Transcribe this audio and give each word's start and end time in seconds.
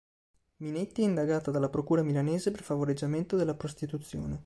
Minetti 0.63 1.01
è 1.03 1.05
indagata 1.05 1.51
dalla 1.51 1.69
procura 1.69 2.01
milanese 2.01 2.49
per 2.49 2.63
favoreggiamento 2.63 3.35
della 3.37 3.53
prostituzione. 3.53 4.39